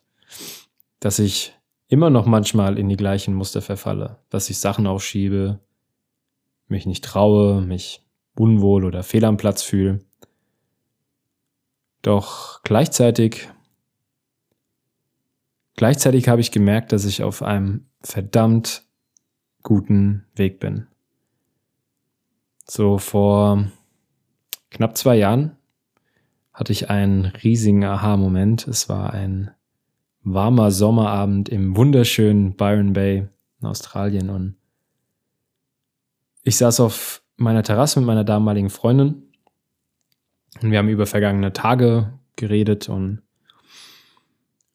Dass 1.01 1.19
ich 1.19 1.53
immer 1.89 2.09
noch 2.09 2.25
manchmal 2.25 2.79
in 2.79 2.87
die 2.87 2.95
gleichen 2.95 3.33
Muster 3.33 3.61
verfalle, 3.61 4.19
dass 4.29 4.49
ich 4.49 4.57
Sachen 4.59 4.87
aufschiebe, 4.87 5.59
mich 6.69 6.85
nicht 6.85 7.03
traue, 7.03 7.61
mich 7.61 8.01
unwohl 8.35 8.85
oder 8.85 9.03
fehl 9.03 9.25
am 9.25 9.37
Platz 9.37 9.63
fühle. 9.63 9.99
Doch 12.01 12.61
gleichzeitig, 12.63 13.49
gleichzeitig 15.77 16.27
habe 16.27 16.41
ich 16.41 16.51
gemerkt, 16.51 16.91
dass 16.91 17.05
ich 17.05 17.23
auf 17.23 17.41
einem 17.41 17.85
verdammt 18.01 18.83
guten 19.63 20.25
Weg 20.35 20.59
bin. 20.59 20.87
So 22.65 22.97
vor 22.97 23.71
knapp 24.69 24.97
zwei 24.97 25.15
Jahren 25.15 25.55
hatte 26.51 26.73
ich 26.73 26.89
einen 26.89 27.27
riesigen 27.27 27.85
Aha-Moment. 27.85 28.67
Es 28.67 28.89
war 28.89 29.13
ein 29.13 29.51
warmer 30.23 30.71
Sommerabend 30.71 31.47
im 31.47 31.77
wunderschönen 31.77 32.55
Byron 32.55 32.93
Bay 32.93 33.27
in 33.61 33.67
Australien 33.67 34.29
und 34.29 34.55
ich 36.43 36.57
saß 36.57 36.79
auf 36.79 37.21
meiner 37.37 37.63
Terrasse 37.63 37.99
mit 37.99 38.07
meiner 38.07 38.23
damaligen 38.23 38.69
Freundin 38.69 39.23
und 40.61 40.71
wir 40.71 40.79
haben 40.79 40.89
über 40.89 41.05
vergangene 41.05 41.53
Tage 41.53 42.13
geredet 42.35 42.89
und 42.89 43.21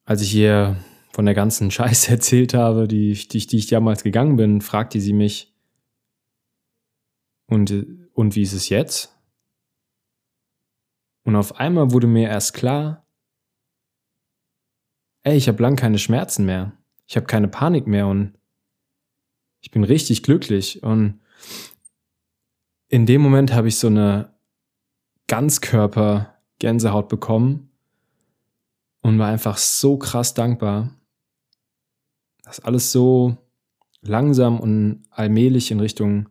als 0.05 0.21
ich 0.21 0.35
ihr 0.35 0.77
von 1.13 1.25
der 1.25 1.35
ganzen 1.35 1.71
Scheiße 1.71 2.11
erzählt 2.11 2.53
habe, 2.53 2.87
die, 2.87 3.13
die, 3.13 3.47
die 3.47 3.57
ich 3.57 3.67
damals 3.67 4.03
gegangen 4.03 4.35
bin, 4.35 4.61
fragte 4.61 4.99
sie 4.99 5.13
mich, 5.13 5.53
und, 7.45 7.71
und 8.13 8.35
wie 8.35 8.41
ist 8.41 8.53
es 8.53 8.69
jetzt? 8.69 9.15
Und 11.23 11.35
auf 11.35 11.59
einmal 11.59 11.91
wurde 11.91 12.07
mir 12.07 12.29
erst 12.29 12.53
klar, 12.53 13.05
ey, 15.23 15.37
ich 15.37 15.47
habe 15.47 15.61
lang 15.61 15.75
keine 15.75 15.99
Schmerzen 15.99 16.45
mehr. 16.45 16.73
Ich 17.05 17.15
habe 17.15 17.27
keine 17.27 17.47
Panik 17.47 17.85
mehr 17.85 18.07
und 18.07 18.37
ich 19.59 19.71
bin 19.71 19.83
richtig 19.83 20.23
glücklich. 20.23 20.83
Und 20.83 21.21
in 22.87 23.05
dem 23.05 23.21
Moment 23.21 23.53
habe 23.53 23.67
ich 23.67 23.77
so 23.77 23.87
eine 23.87 24.33
Ganzkörper-Gänsehaut 25.27 27.07
bekommen 27.07 27.71
und 29.01 29.19
war 29.19 29.29
einfach 29.29 29.57
so 29.57 29.97
krass 29.97 30.33
dankbar, 30.33 30.93
dass 32.43 32.59
alles 32.59 32.91
so 32.91 33.37
langsam 34.01 34.59
und 34.59 35.03
allmählich 35.09 35.71
in 35.71 35.79
Richtung 35.79 36.29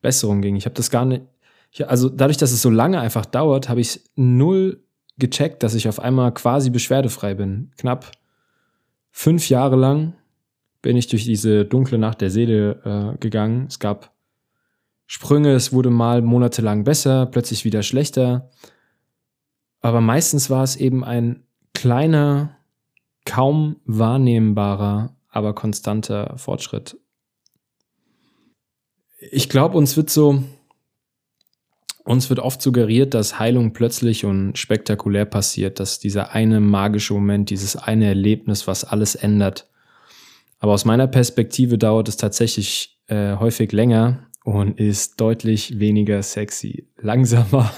Besserung 0.00 0.40
ging. 0.42 0.56
Ich 0.56 0.64
habe 0.64 0.74
das 0.74 0.90
gar 0.90 1.04
nicht, 1.04 1.22
ich, 1.70 1.88
also 1.88 2.08
dadurch, 2.08 2.36
dass 2.36 2.52
es 2.52 2.62
so 2.62 2.70
lange 2.70 3.00
einfach 3.00 3.26
dauert, 3.26 3.68
habe 3.68 3.80
ich 3.80 4.00
null 4.16 4.82
gecheckt, 5.18 5.62
dass 5.62 5.74
ich 5.74 5.88
auf 5.88 6.00
einmal 6.00 6.32
quasi 6.32 6.70
beschwerdefrei 6.70 7.34
bin. 7.34 7.70
Knapp 7.76 8.12
fünf 9.10 9.48
Jahre 9.48 9.76
lang 9.76 10.14
bin 10.82 10.96
ich 10.96 11.08
durch 11.08 11.24
diese 11.24 11.64
dunkle 11.64 11.98
Nacht 11.98 12.20
der 12.20 12.30
Seele 12.30 13.14
äh, 13.14 13.18
gegangen. 13.18 13.66
Es 13.68 13.78
gab 13.78 14.12
Sprünge, 15.06 15.52
es 15.52 15.72
wurde 15.72 15.90
mal 15.90 16.22
monatelang 16.22 16.84
besser, 16.84 17.26
plötzlich 17.26 17.64
wieder 17.64 17.82
schlechter. 17.82 18.50
Aber 19.80 20.00
meistens 20.00 20.50
war 20.50 20.62
es 20.62 20.76
eben 20.76 21.04
ein 21.04 21.42
kleiner, 21.74 22.56
kaum 23.30 23.76
wahrnehmbarer, 23.84 25.14
aber 25.28 25.54
konstanter 25.54 26.34
Fortschritt. 26.36 26.96
Ich 29.30 29.48
glaube, 29.48 29.78
uns 29.78 29.96
wird 29.96 30.10
so 30.10 30.42
uns 32.04 32.28
wird 32.28 32.40
oft 32.40 32.60
suggeriert, 32.60 33.14
dass 33.14 33.38
Heilung 33.38 33.72
plötzlich 33.72 34.24
und 34.24 34.58
spektakulär 34.58 35.26
passiert, 35.26 35.78
dass 35.78 36.00
dieser 36.00 36.32
eine 36.32 36.58
magische 36.58 37.14
Moment, 37.14 37.50
dieses 37.50 37.76
eine 37.76 38.06
Erlebnis, 38.06 38.66
was 38.66 38.82
alles 38.82 39.14
ändert. 39.14 39.70
Aber 40.58 40.72
aus 40.72 40.84
meiner 40.84 41.06
Perspektive 41.06 41.78
dauert 41.78 42.08
es 42.08 42.16
tatsächlich 42.16 42.98
äh, 43.06 43.36
häufig 43.36 43.70
länger 43.70 44.26
und 44.42 44.80
ist 44.80 45.20
deutlich 45.20 45.78
weniger 45.78 46.20
sexy, 46.24 46.88
langsamer, 46.96 47.70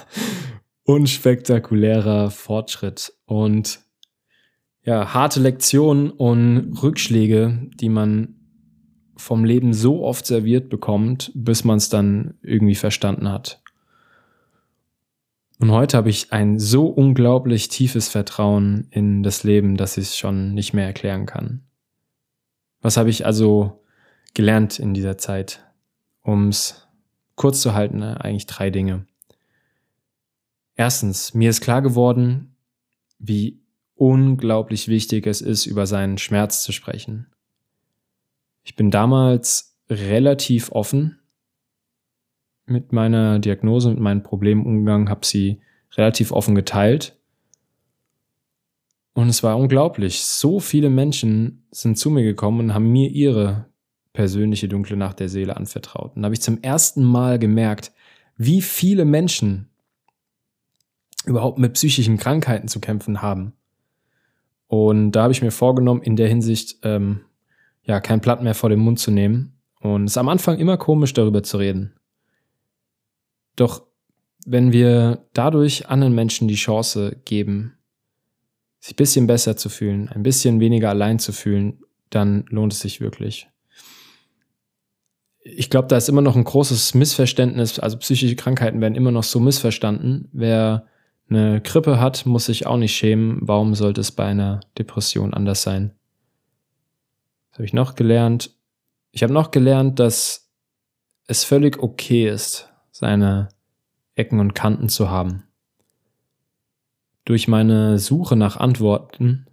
unspektakulärer 0.84 2.30
Fortschritt 2.30 3.12
und 3.26 3.80
ja, 4.84 5.14
harte 5.14 5.40
Lektionen 5.40 6.10
und 6.10 6.72
Rückschläge, 6.82 7.70
die 7.74 7.88
man 7.88 8.34
vom 9.16 9.44
Leben 9.44 9.72
so 9.72 10.04
oft 10.04 10.26
serviert 10.26 10.68
bekommt, 10.68 11.30
bis 11.34 11.64
man 11.64 11.76
es 11.76 11.88
dann 11.88 12.34
irgendwie 12.42 12.74
verstanden 12.74 13.28
hat. 13.28 13.62
Und 15.60 15.70
heute 15.70 15.96
habe 15.96 16.10
ich 16.10 16.32
ein 16.32 16.58
so 16.58 16.86
unglaublich 16.86 17.68
tiefes 17.68 18.08
Vertrauen 18.08 18.88
in 18.90 19.22
das 19.22 19.44
Leben, 19.44 19.76
dass 19.76 19.96
ich 19.96 20.08
es 20.08 20.18
schon 20.18 20.54
nicht 20.54 20.72
mehr 20.72 20.86
erklären 20.86 21.24
kann. 21.24 21.62
Was 22.80 22.96
habe 22.96 23.10
ich 23.10 23.24
also 23.24 23.84
gelernt 24.34 24.80
in 24.80 24.92
dieser 24.92 25.18
Zeit? 25.18 25.64
Um 26.22 26.48
es 26.48 26.88
kurz 27.36 27.60
zu 27.60 27.74
halten, 27.74 27.98
ne? 27.98 28.20
eigentlich 28.20 28.46
drei 28.46 28.70
Dinge. 28.70 29.06
Erstens, 30.74 31.32
mir 31.32 31.50
ist 31.50 31.60
klar 31.60 31.80
geworden, 31.80 32.56
wie 33.20 33.61
unglaublich 33.94 34.88
wichtig 34.88 35.26
es 35.26 35.40
ist, 35.40 35.66
über 35.66 35.86
seinen 35.86 36.18
Schmerz 36.18 36.62
zu 36.62 36.72
sprechen. 36.72 37.26
Ich 38.64 38.76
bin 38.76 38.90
damals 38.90 39.76
relativ 39.88 40.70
offen 40.72 41.18
mit 42.66 42.92
meiner 42.92 43.38
Diagnose, 43.38 43.90
mit 43.90 44.00
meinen 44.00 44.22
Problemen 44.22 44.64
umgegangen, 44.64 45.08
habe 45.08 45.26
sie 45.26 45.60
relativ 45.96 46.32
offen 46.32 46.54
geteilt. 46.54 47.18
Und 49.14 49.28
es 49.28 49.42
war 49.42 49.58
unglaublich. 49.58 50.22
So 50.22 50.58
viele 50.58 50.88
Menschen 50.88 51.66
sind 51.70 51.98
zu 51.98 52.10
mir 52.10 52.22
gekommen 52.22 52.60
und 52.60 52.74
haben 52.74 52.90
mir 52.90 53.10
ihre 53.10 53.66
persönliche 54.12 54.68
dunkle 54.68 54.96
Nacht 54.96 55.20
der 55.20 55.28
Seele 55.28 55.56
anvertraut. 55.56 56.16
Und 56.16 56.22
da 56.22 56.26
habe 56.26 56.34
ich 56.34 56.42
zum 56.42 56.62
ersten 56.62 57.02
Mal 57.02 57.38
gemerkt, 57.38 57.92
wie 58.36 58.62
viele 58.62 59.04
Menschen 59.04 59.68
überhaupt 61.24 61.58
mit 61.58 61.74
psychischen 61.74 62.16
Krankheiten 62.16 62.68
zu 62.68 62.80
kämpfen 62.80 63.22
haben. 63.22 63.52
Und 64.72 65.12
da 65.12 65.24
habe 65.24 65.34
ich 65.34 65.42
mir 65.42 65.50
vorgenommen, 65.50 66.00
in 66.00 66.16
der 66.16 66.28
Hinsicht 66.28 66.78
ähm, 66.82 67.20
ja 67.82 68.00
kein 68.00 68.20
Blatt 68.20 68.42
mehr 68.42 68.54
vor 68.54 68.70
den 68.70 68.78
Mund 68.78 68.98
zu 68.98 69.10
nehmen. 69.10 69.60
Und 69.82 70.04
es 70.04 70.12
ist 70.12 70.16
am 70.16 70.30
Anfang 70.30 70.58
immer 70.58 70.78
komisch, 70.78 71.12
darüber 71.12 71.42
zu 71.42 71.58
reden. 71.58 71.92
Doch 73.54 73.82
wenn 74.46 74.72
wir 74.72 75.26
dadurch 75.34 75.90
anderen 75.90 76.14
Menschen 76.14 76.48
die 76.48 76.54
Chance 76.54 77.20
geben, 77.26 77.74
sich 78.80 78.94
ein 78.94 78.96
bisschen 78.96 79.26
besser 79.26 79.58
zu 79.58 79.68
fühlen, 79.68 80.08
ein 80.08 80.22
bisschen 80.22 80.58
weniger 80.58 80.88
allein 80.88 81.18
zu 81.18 81.32
fühlen, 81.34 81.82
dann 82.08 82.46
lohnt 82.48 82.72
es 82.72 82.80
sich 82.80 83.02
wirklich. 83.02 83.50
Ich 85.42 85.68
glaube, 85.68 85.88
da 85.88 85.98
ist 85.98 86.08
immer 86.08 86.22
noch 86.22 86.34
ein 86.34 86.44
großes 86.44 86.94
Missverständnis, 86.94 87.78
also 87.78 87.98
psychische 87.98 88.36
Krankheiten 88.36 88.80
werden 88.80 88.94
immer 88.94 89.10
noch 89.10 89.24
so 89.24 89.38
missverstanden. 89.38 90.30
Wer 90.32 90.86
eine 91.34 91.60
Grippe 91.60 91.98
hat, 91.98 92.26
muss 92.26 92.46
sich 92.46 92.66
auch 92.66 92.76
nicht 92.76 92.94
schämen. 92.94 93.38
Warum 93.40 93.74
sollte 93.74 94.00
es 94.00 94.12
bei 94.12 94.24
einer 94.24 94.60
Depression 94.78 95.34
anders 95.34 95.62
sein? 95.62 95.92
Was 97.50 97.58
habe 97.58 97.64
ich 97.64 97.72
noch 97.72 97.94
gelernt? 97.94 98.50
Ich 99.10 99.22
habe 99.22 99.32
noch 99.32 99.50
gelernt, 99.50 99.98
dass 99.98 100.50
es 101.26 101.44
völlig 101.44 101.82
okay 101.82 102.28
ist, 102.28 102.72
seine 102.90 103.48
Ecken 104.14 104.40
und 104.40 104.54
Kanten 104.54 104.88
zu 104.88 105.10
haben. 105.10 105.44
Durch 107.24 107.48
meine 107.48 107.98
Suche 107.98 108.36
nach 108.36 108.56
Antworten, 108.56 109.46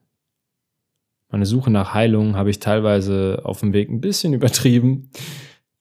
meine 1.29 1.45
Suche 1.45 1.69
nach 1.69 1.93
Heilung 1.93 2.35
habe 2.35 2.49
ich 2.49 2.59
teilweise 2.59 3.41
auf 3.43 3.59
dem 3.59 3.73
Weg 3.73 3.89
ein 3.89 4.01
bisschen 4.01 4.33
übertrieben. 4.39 5.11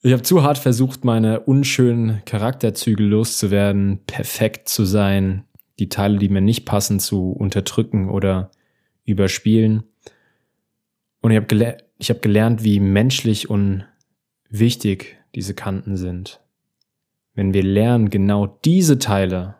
Ich 0.03 0.13
habe 0.13 0.23
zu 0.23 0.43
hart 0.43 0.59
versucht, 0.59 1.05
meine 1.05 1.41
unschönen 1.41 2.23
Charakterzüge 2.25 3.03
loszuwerden, 3.03 4.01
perfekt 4.07 4.69
zu 4.69 4.85
sein, 4.85 5.45
die 5.79 5.89
Teile, 5.89 6.19
die 6.19 6.29
mir 6.29 6.41
nicht 6.41 6.65
passen, 6.65 7.01
zu 7.01 7.33
unterdrücken 7.33 8.11
oder 8.11 8.51
überspielen. 9.05 9.85
Und 11.21 11.31
ich 11.31 11.37
habe 11.37 11.47
gele 11.47 11.77
hab 12.01 12.23
gelernt, 12.23 12.65
wie 12.65 12.81
menschlich 12.81 13.51
und 13.51 13.85
wichtig 14.49 15.19
diese 15.35 15.55
Kanten 15.55 15.97
sind. 15.97 16.41
Wenn 17.35 17.55
wir 17.55 17.63
lernen, 17.63 18.11
genau 18.11 18.47
diese 18.47 18.99
Teile, 18.99 19.57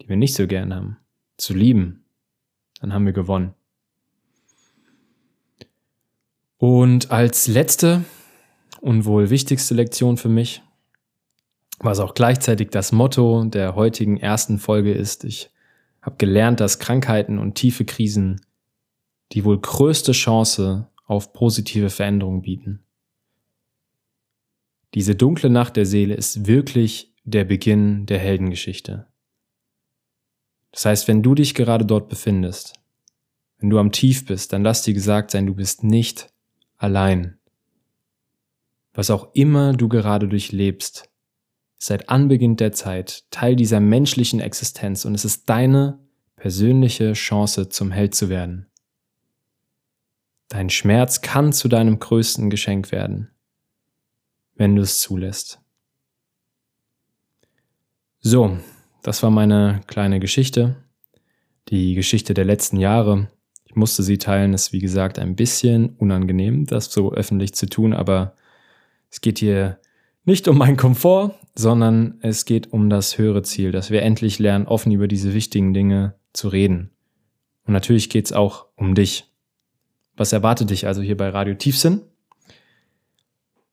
die 0.00 0.08
wir 0.08 0.16
nicht 0.16 0.34
so 0.34 0.46
gern 0.46 0.74
haben, 0.74 0.96
zu 1.36 1.54
lieben, 1.54 2.04
dann 2.80 2.92
haben 2.92 3.06
wir 3.06 3.12
gewonnen. 3.12 3.54
Und 6.58 7.10
als 7.10 7.48
letzte 7.48 8.04
und 8.80 9.04
wohl 9.04 9.30
wichtigste 9.30 9.74
Lektion 9.74 10.16
für 10.16 10.28
mich, 10.28 10.62
was 11.78 12.00
auch 12.00 12.14
gleichzeitig 12.14 12.70
das 12.70 12.92
Motto 12.92 13.44
der 13.44 13.74
heutigen 13.74 14.16
ersten 14.16 14.58
Folge 14.58 14.92
ist, 14.92 15.24
ich 15.24 15.50
habe 16.00 16.16
gelernt, 16.16 16.60
dass 16.60 16.78
Krankheiten 16.78 17.38
und 17.38 17.54
tiefe 17.54 17.84
Krisen 17.84 18.40
die 19.32 19.44
wohl 19.44 19.60
größte 19.60 20.12
Chance 20.12 20.88
auf 21.06 21.32
positive 21.32 21.90
Veränderung 21.90 22.42
bieten. 22.42 22.84
Diese 24.94 25.14
dunkle 25.14 25.50
Nacht 25.50 25.76
der 25.76 25.84
Seele 25.84 26.14
ist 26.14 26.46
wirklich 26.46 27.12
der 27.24 27.44
Beginn 27.44 28.06
der 28.06 28.18
Heldengeschichte. 28.18 29.06
Das 30.70 30.84
heißt, 30.84 31.08
wenn 31.08 31.22
du 31.22 31.34
dich 31.34 31.54
gerade 31.54 31.84
dort 31.84 32.08
befindest, 32.08 32.74
wenn 33.58 33.70
du 33.70 33.78
am 33.78 33.92
Tief 33.92 34.26
bist, 34.26 34.52
dann 34.52 34.62
lass 34.62 34.82
dir 34.82 34.94
gesagt 34.94 35.30
sein, 35.30 35.46
du 35.46 35.54
bist 35.54 35.82
nicht 35.82 36.32
allein. 36.76 37.38
Was 38.92 39.10
auch 39.10 39.34
immer 39.34 39.72
du 39.72 39.88
gerade 39.88 40.28
durchlebst, 40.28 41.10
seit 41.78 42.08
Anbeginn 42.08 42.56
der 42.56 42.72
Zeit 42.72 43.24
Teil 43.30 43.56
dieser 43.56 43.80
menschlichen 43.80 44.40
Existenz 44.40 45.04
und 45.04 45.14
es 45.14 45.24
ist 45.24 45.48
deine 45.48 45.98
persönliche 46.36 47.12
Chance 47.12 47.68
zum 47.68 47.90
Held 47.90 48.14
zu 48.14 48.28
werden. 48.28 48.66
Dein 50.48 50.70
Schmerz 50.70 51.20
kann 51.20 51.52
zu 51.52 51.68
deinem 51.68 51.98
größten 51.98 52.50
Geschenk 52.50 52.92
werden, 52.92 53.30
wenn 54.54 54.76
du 54.76 54.82
es 54.82 54.98
zulässt. 54.98 55.60
So, 58.20 58.56
das 59.02 59.22
war 59.22 59.30
meine 59.30 59.80
kleine 59.86 60.20
Geschichte, 60.20 60.76
die 61.68 61.94
Geschichte 61.94 62.32
der 62.32 62.44
letzten 62.44 62.76
Jahre 62.76 63.28
musste 63.76 64.02
sie 64.02 64.18
teilen. 64.18 64.54
Ist 64.54 64.72
wie 64.72 64.80
gesagt 64.80 65.18
ein 65.18 65.36
bisschen 65.36 65.90
unangenehm, 65.96 66.66
das 66.66 66.92
so 66.92 67.12
öffentlich 67.12 67.54
zu 67.54 67.66
tun, 67.66 67.92
aber 67.92 68.34
es 69.10 69.20
geht 69.20 69.38
hier 69.38 69.78
nicht 70.26 70.48
um 70.48 70.58
meinen 70.58 70.76
Komfort, 70.76 71.34
sondern 71.54 72.18
es 72.20 72.44
geht 72.44 72.72
um 72.72 72.90
das 72.90 73.16
höhere 73.16 73.42
Ziel, 73.42 73.72
dass 73.72 73.90
wir 73.90 74.02
endlich 74.02 74.38
lernen, 74.38 74.66
offen 74.66 74.92
über 74.92 75.08
diese 75.08 75.32
wichtigen 75.32 75.72
Dinge 75.72 76.16
zu 76.32 76.48
reden. 76.48 76.90
Und 77.64 77.72
natürlich 77.72 78.10
geht 78.10 78.26
es 78.26 78.32
auch 78.32 78.66
um 78.76 78.94
dich. 78.94 79.32
Was 80.16 80.32
erwartet 80.32 80.70
dich 80.70 80.86
also 80.86 81.00
hier 81.00 81.16
bei 81.16 81.28
Radio 81.28 81.54
Tiefsinn? 81.54 82.02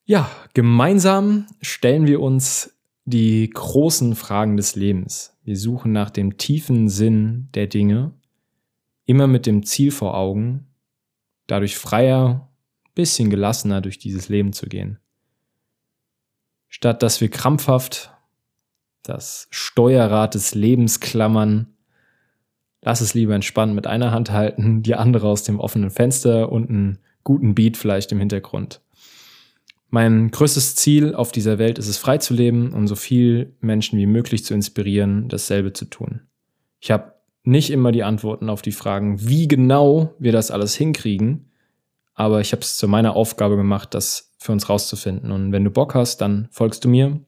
Ja, 0.05 0.29
gemeinsam 0.53 1.47
stellen 1.61 2.07
wir 2.07 2.21
uns 2.21 2.77
die 3.05 3.49
großen 3.49 4.15
Fragen 4.15 4.55
des 4.55 4.75
Lebens. 4.75 5.37
Wir 5.43 5.57
suchen 5.57 5.91
nach 5.91 6.09
dem 6.09 6.37
tiefen 6.37 6.87
Sinn 6.87 7.49
der 7.53 7.67
Dinge 7.67 8.13
immer 9.05 9.27
mit 9.27 9.45
dem 9.45 9.65
Ziel 9.65 9.91
vor 9.91 10.15
Augen, 10.15 10.67
dadurch 11.47 11.77
freier, 11.77 12.49
bisschen 12.95 13.29
gelassener 13.29 13.81
durch 13.81 13.97
dieses 13.97 14.29
Leben 14.29 14.53
zu 14.53 14.67
gehen. 14.67 14.99
Statt 16.73 17.03
dass 17.03 17.21
wir 17.21 17.29
krampfhaft 17.29 18.11
das 19.03 19.47
Steuerrad 19.51 20.33
des 20.33 20.55
Lebens 20.55 20.99
klammern, 20.99 21.75
lass 22.81 22.99
es 22.99 23.13
lieber 23.13 23.35
entspannt 23.35 23.75
mit 23.75 23.85
einer 23.85 24.11
Hand 24.11 24.31
halten, 24.31 24.81
die 24.81 24.95
andere 24.95 25.27
aus 25.27 25.43
dem 25.43 25.59
offenen 25.59 25.91
Fenster 25.91 26.51
und 26.51 26.69
einen 26.69 26.97
guten 27.23 27.53
Beat 27.53 27.77
vielleicht 27.77 28.11
im 28.11 28.17
Hintergrund. 28.17 28.81
Mein 29.89 30.31
größtes 30.31 30.75
Ziel 30.75 31.13
auf 31.13 31.31
dieser 31.31 31.59
Welt 31.59 31.77
ist 31.77 31.87
es, 31.87 31.99
frei 31.99 32.17
zu 32.17 32.33
leben 32.33 32.73
und 32.73 32.87
so 32.87 32.95
viel 32.95 33.55
Menschen 33.59 33.99
wie 33.99 34.07
möglich 34.07 34.43
zu 34.43 34.55
inspirieren, 34.55 35.29
dasselbe 35.29 35.73
zu 35.73 35.85
tun. 35.85 36.21
Ich 36.79 36.89
habe 36.89 37.13
nicht 37.43 37.69
immer 37.69 37.91
die 37.91 38.03
Antworten 38.03 38.49
auf 38.49 38.63
die 38.63 38.71
Fragen, 38.71 39.21
wie 39.21 39.47
genau 39.47 40.15
wir 40.17 40.31
das 40.31 40.49
alles 40.49 40.73
hinkriegen. 40.73 41.51
Aber 42.15 42.41
ich 42.41 42.51
habe 42.51 42.63
es 42.63 42.77
zu 42.77 42.87
meiner 42.87 43.15
Aufgabe 43.15 43.57
gemacht, 43.57 43.93
das 43.93 44.32
für 44.43 44.51
uns 44.51 44.67
rauszufinden. 44.67 45.31
Und 45.31 45.53
wenn 45.53 45.63
du 45.63 45.71
Bock 45.71 45.95
hast, 45.95 46.17
dann 46.19 46.49
folgst 46.51 46.83
du 46.83 46.89
mir. 46.89 47.21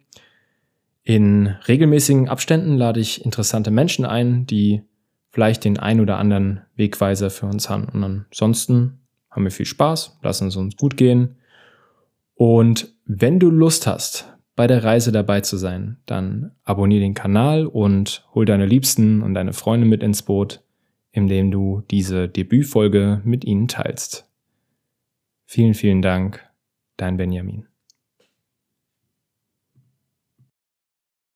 In 1.04 1.48
regelmäßigen 1.48 2.28
Abständen 2.28 2.76
lade 2.76 3.00
ich 3.00 3.24
interessante 3.24 3.72
Menschen 3.72 4.04
ein, 4.04 4.46
die 4.46 4.82
vielleicht 5.32 5.64
den 5.64 5.80
ein 5.80 6.02
oder 6.02 6.18
anderen 6.18 6.62
Wegweiser 6.76 7.30
für 7.30 7.46
uns 7.46 7.70
haben. 7.70 7.86
Und 7.86 8.04
ansonsten 8.04 9.00
haben 9.32 9.46
wir 9.46 9.52
viel 9.52 9.66
Spaß, 9.66 10.20
lassen 10.24 10.50
es 10.50 10.58
uns 10.58 10.76
gut 10.76 10.98
gehen. 10.98 11.38
Und 12.34 12.94
wenn 13.06 13.40
du 13.40 13.50
Lust 13.50 13.88
hast, 13.88 14.34
bei 14.58 14.68
der 14.68 14.84
Reise 14.84 15.14
dabei 15.14 15.40
zu 15.40 15.56
sein, 15.56 15.98
dann 16.06 16.52
abonniere 16.64 17.02
den 17.02 17.14
Kanal 17.14 17.66
und 17.66 18.28
hol 18.34 18.46
deine 18.46 18.66
Liebsten 18.66 19.22
und 19.22 19.34
deine 19.36 19.54
Freunde 19.54 19.88
mit 19.88 20.04
ins 20.04 20.24
Boot, 20.24 20.64
indem 21.12 21.50
du 21.50 21.84
diese 21.92 22.28
Debütfolge 22.28 23.22
mit 23.24 23.46
ihnen 23.46 23.70
teilst. 23.70 24.30
Vielen, 25.46 25.76
vielen 25.76 26.02
Dank, 26.02 26.46
dein 26.98 27.18
Benjamin. 27.18 27.68